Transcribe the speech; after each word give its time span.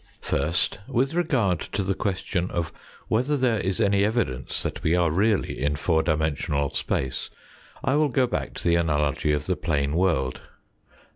First, 0.21 0.79
with 0.87 1.13
regard 1.13 1.59
to 1.59 1.83
the 1.83 1.93
question 1.93 2.49
of 2.49 2.71
whether 3.07 3.37
there 3.37 3.59
is 3.59 3.79
any 3.79 4.03
evidence 4.03 4.63
that 4.63 4.81
we 4.81 4.95
are 4.95 5.11
really 5.11 5.61
in 5.61 5.75
four 5.75 6.01
dimensional 6.01 6.71
space, 6.71 7.29
I 7.83 7.93
will 7.93 8.09
go 8.09 8.25
back 8.25 8.55
to 8.55 8.63
the 8.63 8.77
analogy 8.77 9.31
of 9.31 9.45
the 9.45 9.55
plane 9.55 9.91
world. 9.93 10.41